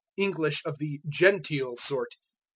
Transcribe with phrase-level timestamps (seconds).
[0.17, 2.15] English of the "genteel" sort.